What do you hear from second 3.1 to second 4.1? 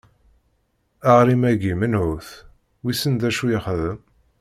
d acu yexdem?